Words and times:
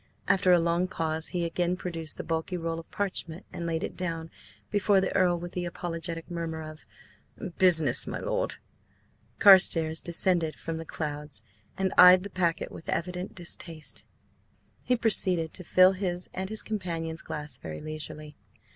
After 0.27 0.51
a 0.51 0.57
long 0.57 0.87
pause 0.87 1.27
he 1.27 1.45
again 1.45 1.77
produced 1.77 2.17
the 2.17 2.23
bulky 2.23 2.57
roll 2.57 2.79
of 2.79 2.89
parchment 2.89 3.45
and 3.53 3.67
laid 3.67 3.83
it 3.83 3.95
down 3.95 4.31
before 4.71 4.99
the 4.99 5.15
Earl 5.15 5.37
with 5.37 5.51
the 5.51 5.63
apologetic 5.63 6.31
murmur 6.31 6.63
of: 6.63 6.87
"Business, 7.59 8.07
my 8.07 8.17
lord!" 8.17 8.55
Carstares 9.37 10.01
descended 10.01 10.55
from 10.55 10.77
the 10.77 10.85
clouds 10.85 11.43
and 11.77 11.93
eyed 11.99 12.23
the 12.23 12.31
packet 12.31 12.71
with 12.71 12.89
evident 12.89 13.35
distaste. 13.35 14.07
He 14.85 14.95
proceeded 14.95 15.53
to 15.53 15.63
fill 15.63 15.91
his 15.91 16.31
and 16.33 16.49
his 16.49 16.63
companion's 16.63 17.21
glass 17.21 17.59
very 17.59 17.79
leisurely. 17.79 18.35